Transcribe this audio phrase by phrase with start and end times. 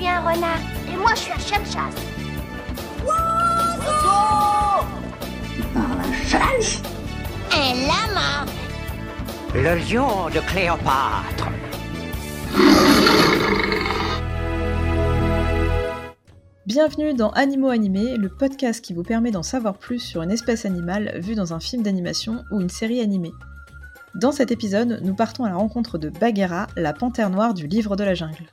[0.00, 0.60] suis un renard.
[0.90, 1.94] Et moi, je suis un chien de chasse.
[5.76, 6.82] un chasse
[7.52, 8.46] Un lama.
[9.54, 11.48] Le lion de Cléopâtre.
[16.64, 20.64] Bienvenue dans Animaux animés, le podcast qui vous permet d'en savoir plus sur une espèce
[20.64, 23.32] animale vue dans un film d'animation ou une série animée.
[24.14, 27.96] Dans cet épisode, nous partons à la rencontre de Bagheera, la panthère noire du livre
[27.96, 28.46] de la jungle.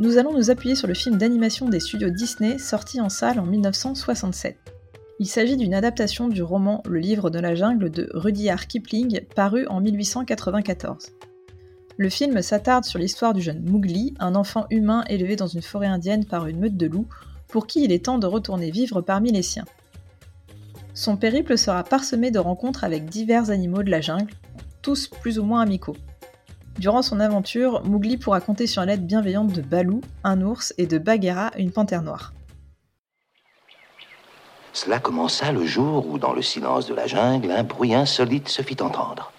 [0.00, 3.44] Nous allons nous appuyer sur le film d'animation des studios Disney sorti en salle en
[3.44, 4.56] 1967.
[5.18, 9.66] Il s'agit d'une adaptation du roman Le livre de la jungle de Rudyard Kipling, paru
[9.66, 11.10] en 1894.
[11.98, 15.88] Le film s'attarde sur l'histoire du jeune Mowgli, un enfant humain élevé dans une forêt
[15.88, 17.08] indienne par une meute de loups,
[17.48, 19.66] pour qui il est temps de retourner vivre parmi les siens.
[20.94, 24.32] Son périple sera parsemé de rencontres avec divers animaux de la jungle,
[24.80, 25.96] tous plus ou moins amicaux.
[26.80, 30.96] Durant son aventure, Mowgli pourra compter sur l'aide bienveillante de Baloo, un ours, et de
[30.96, 32.32] Bagheera, une panthère noire.
[34.72, 38.62] Cela commença le jour où, dans le silence de la jungle, un bruit insolite se
[38.62, 39.30] fit entendre.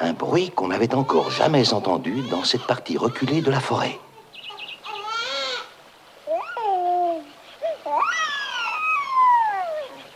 [0.00, 3.98] Un bruit qu'on n'avait encore jamais entendu dans cette partie reculée de la forêt.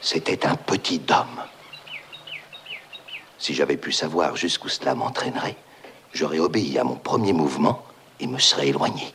[0.01, 1.43] C'était un petit homme.
[3.47, 5.55] Si j'avais pu savoir jusqu'où cela m'entraînerait,
[6.13, 7.81] j'aurais obéi à mon premier mouvement
[8.19, 9.15] et me serais éloigné.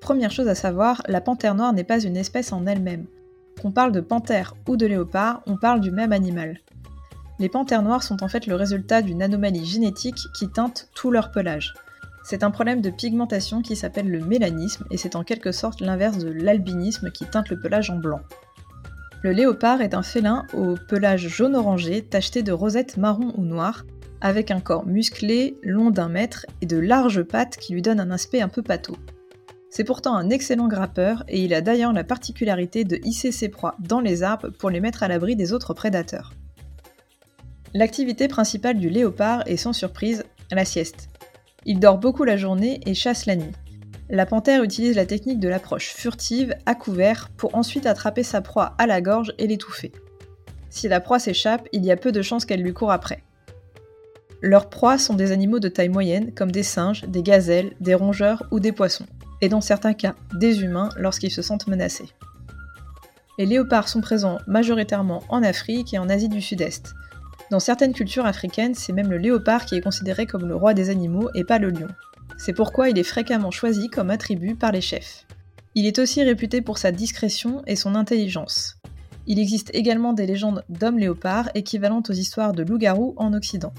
[0.00, 3.06] Première chose à savoir, la panthère noire n'est pas une espèce en elle-même.
[3.60, 6.60] Qu'on parle de panthère ou de léopard, on parle du même animal.
[7.40, 11.32] Les panthères noires sont en fait le résultat d'une anomalie génétique qui teinte tout leur
[11.32, 11.74] pelage.
[12.22, 16.18] C'est un problème de pigmentation qui s'appelle le mélanisme et c'est en quelque sorte l'inverse
[16.18, 18.20] de l'albinisme qui teinte le pelage en blanc.
[19.26, 23.84] Le léopard est un félin au pelage jaune-orangé tacheté de rosettes marron ou noires,
[24.20, 28.12] avec un corps musclé, long d'un mètre et de larges pattes qui lui donnent un
[28.12, 28.96] aspect un peu pâteau.
[29.68, 33.74] C'est pourtant un excellent grappeur et il a d'ailleurs la particularité de hisser ses proies
[33.80, 36.32] dans les arbres pour les mettre à l'abri des autres prédateurs.
[37.74, 40.22] L'activité principale du léopard est sans surprise
[40.52, 41.08] la sieste.
[41.64, 43.50] Il dort beaucoup la journée et chasse la nuit.
[44.08, 48.74] La panthère utilise la technique de l'approche furtive à couvert pour ensuite attraper sa proie
[48.78, 49.92] à la gorge et l'étouffer.
[50.70, 53.22] Si la proie s'échappe, il y a peu de chances qu'elle lui court après.
[54.42, 58.44] Leurs proies sont des animaux de taille moyenne comme des singes, des gazelles, des rongeurs
[58.50, 59.06] ou des poissons,
[59.40, 62.08] et dans certains cas des humains lorsqu'ils se sentent menacés.
[63.38, 66.94] Les léopards sont présents majoritairement en Afrique et en Asie du Sud-Est,
[67.48, 70.90] dans certaines cultures africaines, c'est même le léopard qui est considéré comme le roi des
[70.90, 71.86] animaux et pas le lion.
[72.38, 75.26] C'est pourquoi il est fréquemment choisi comme attribut par les chefs.
[75.74, 78.78] Il est aussi réputé pour sa discrétion et son intelligence.
[79.26, 83.72] Il existe également des légendes d'hommes léopards équivalentes aux histoires de loups-garous en Occident.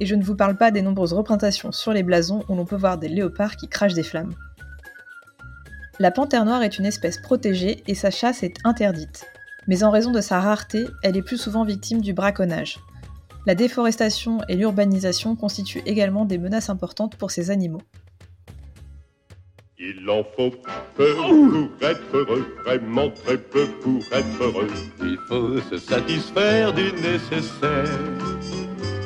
[0.00, 2.76] Et je ne vous parle pas des nombreuses représentations sur les blasons où l'on peut
[2.76, 4.34] voir des léopards qui crachent des flammes.
[5.98, 9.26] La panthère noire est une espèce protégée et sa chasse est interdite.
[9.68, 12.78] Mais en raison de sa rareté, elle est plus souvent victime du braconnage.
[13.46, 17.80] La déforestation et l'urbanisation constituent également des menaces importantes pour ces animaux.
[19.78, 20.52] Il en faut
[20.94, 24.68] peu pour être heureux, vraiment très peu pour être heureux.
[25.00, 27.88] Il faut se satisfaire du nécessaire.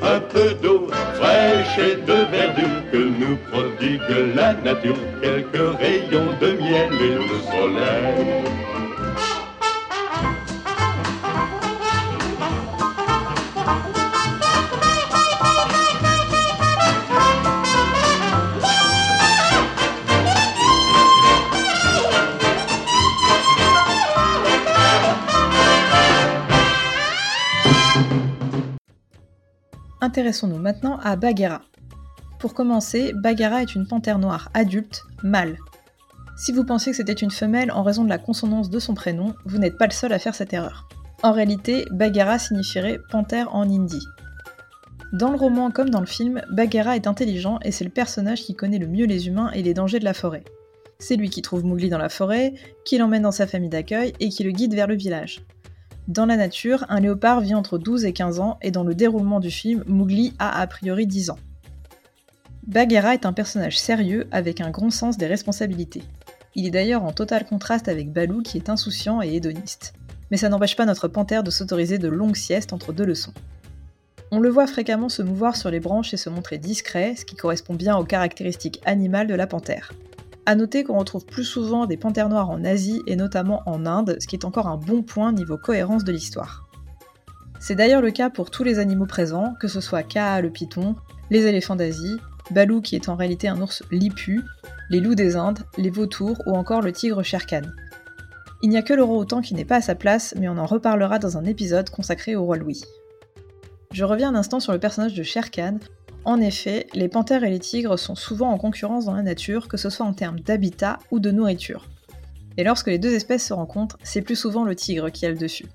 [0.02, 6.52] Un peu d'eau fraîche et de verdure que nous prodigue la nature, quelques rayons de
[6.60, 8.83] miel et de soleil.
[30.04, 31.62] Intéressons-nous maintenant à Bagheera.
[32.38, 35.56] Pour commencer, Bagheera est une panthère noire adulte, mâle.
[36.36, 39.34] Si vous pensiez que c'était une femelle en raison de la consonance de son prénom,
[39.46, 40.86] vous n'êtes pas le seul à faire cette erreur.
[41.22, 44.06] En réalité, Bagheera signifierait panthère en hindi.
[45.14, 48.54] Dans le roman comme dans le film, Bagheera est intelligent et c'est le personnage qui
[48.54, 50.44] connaît le mieux les humains et les dangers de la forêt.
[50.98, 52.52] C'est lui qui trouve Mowgli dans la forêt,
[52.84, 55.46] qui l'emmène dans sa famille d'accueil et qui le guide vers le village.
[56.06, 59.40] Dans la nature, un léopard vit entre 12 et 15 ans et dans le déroulement
[59.40, 61.38] du film, Mowgli a a priori 10 ans.
[62.66, 66.02] Bagheera est un personnage sérieux avec un grand sens des responsabilités.
[66.54, 69.94] Il est d'ailleurs en total contraste avec Balou qui est insouciant et hédoniste.
[70.30, 73.32] Mais ça n'empêche pas notre panthère de s'autoriser de longues siestes entre deux leçons.
[74.30, 77.36] On le voit fréquemment se mouvoir sur les branches et se montrer discret, ce qui
[77.36, 79.92] correspond bien aux caractéristiques animales de la panthère.
[80.46, 84.16] A noter qu'on retrouve plus souvent des panthères noires en Asie et notamment en Inde,
[84.20, 86.68] ce qui est encore un bon point niveau cohérence de l'histoire.
[87.60, 90.96] C'est d'ailleurs le cas pour tous les animaux présents, que ce soit Kaa le python,
[91.30, 92.18] les éléphants d'Asie,
[92.50, 94.42] Balou qui est en réalité un ours lipu,
[94.90, 97.46] les loups des Indes, les vautours ou encore le tigre Shere
[98.62, 100.58] Il n'y a que le roi autant qui n'est pas à sa place, mais on
[100.58, 102.82] en reparlera dans un épisode consacré au roi Louis.
[103.92, 105.50] Je reviens un instant sur le personnage de Shere
[106.24, 109.76] en effet, les panthères et les tigres sont souvent en concurrence dans la nature, que
[109.76, 111.88] ce soit en termes d'habitat ou de nourriture.
[112.56, 115.36] Et lorsque les deux espèces se rencontrent, c'est plus souvent le tigre qui a le
[115.36, 115.66] dessus.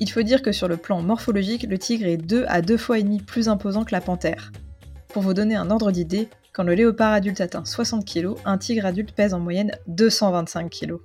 [0.00, 2.98] Il faut dire que sur le plan morphologique, le tigre est 2 à 2 fois
[2.98, 4.52] et demi plus imposant que la panthère.
[5.08, 8.86] Pour vous donner un ordre d'idée, quand le léopard adulte atteint 60 kg, un tigre
[8.86, 10.96] adulte pèse en moyenne 225 kg.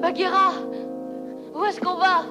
[0.00, 0.52] Bagheera
[1.54, 2.24] Où est-ce qu'on va?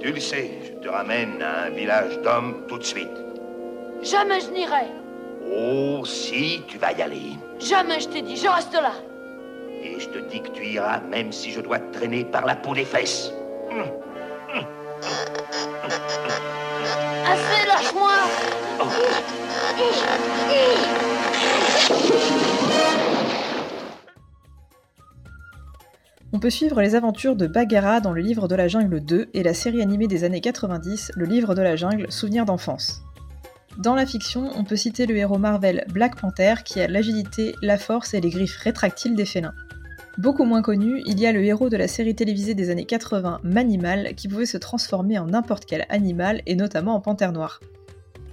[0.00, 3.10] Tu le sais, je te ramène à un village d'hommes tout de suite.
[4.02, 4.86] Jamais je n'irai.
[5.52, 7.32] Oh, si, tu vas y aller.
[7.58, 8.92] Jamais je t'ai dit, je reste là.
[9.82, 12.56] Et je te dis que tu iras même si je dois te traîner par la
[12.56, 13.32] peau des fesses.
[17.26, 18.12] Assez, lâche-moi
[26.36, 29.42] On peut suivre les aventures de Bagheera dans le livre de la jungle 2 et
[29.42, 33.00] la série animée des années 90, le livre de la jungle, Souvenirs d'enfance.
[33.78, 37.78] Dans la fiction, on peut citer le héros Marvel Black Panther qui a l'agilité, la
[37.78, 39.54] force et les griffes rétractiles des félins.
[40.18, 43.40] Beaucoup moins connu, il y a le héros de la série télévisée des années 80,
[43.42, 47.60] Manimal, qui pouvait se transformer en n'importe quel animal et notamment en panthère noire.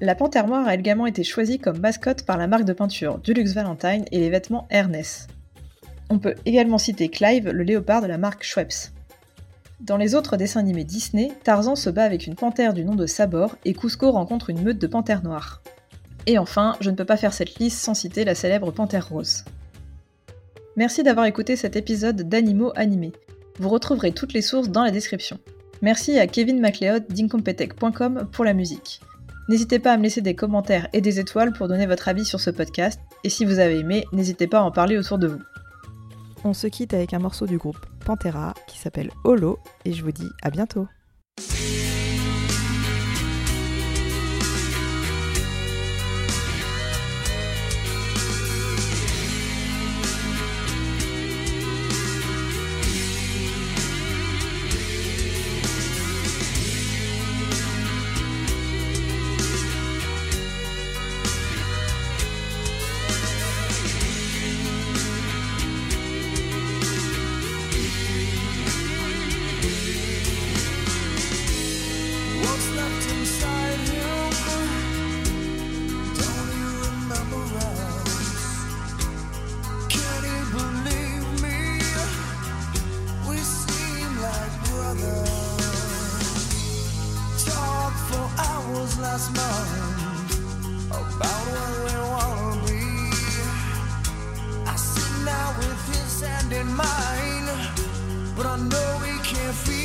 [0.01, 3.53] La panthère noire a également été choisie comme mascotte par la marque de peinture Dulux
[3.53, 5.32] Valentine et les vêtements Ernest.
[6.13, 8.91] On peut également citer Clive, le léopard de la marque Schweppes.
[9.79, 13.07] Dans les autres dessins animés Disney, Tarzan se bat avec une panthère du nom de
[13.07, 15.63] Sabor et Cusco rencontre une meute de panthères noires.
[16.27, 19.43] Et enfin, je ne peux pas faire cette liste sans citer la célèbre panthère rose.
[20.75, 23.13] Merci d'avoir écouté cet épisode d'Animaux animés.
[23.57, 25.39] Vous retrouverez toutes les sources dans la description.
[25.81, 29.01] Merci à Kevin MacLeod d'Incompetech.com pour la musique.
[29.49, 32.39] N'hésitez pas à me laisser des commentaires et des étoiles pour donner votre avis sur
[32.39, 35.41] ce podcast, et si vous avez aimé, n'hésitez pas à en parler autour de vous.
[36.45, 40.11] On se quitte avec un morceau du groupe Pantera qui s'appelle Holo, et je vous
[40.11, 40.87] dis à bientôt.
[98.35, 99.82] But I know we can't feel.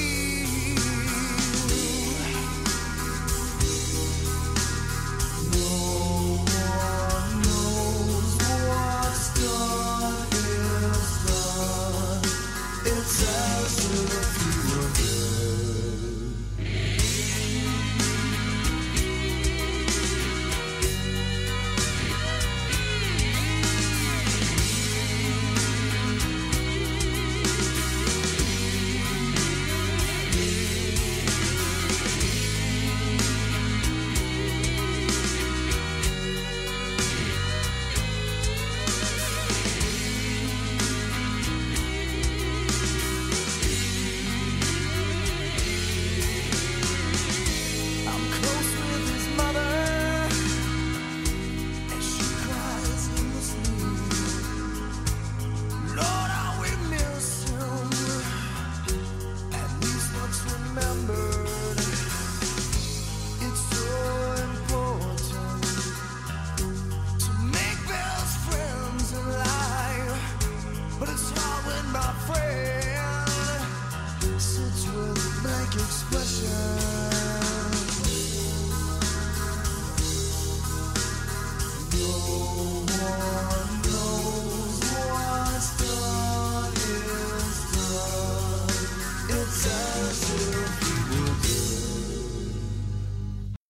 [74.58, 77.17] Sits with blank expression.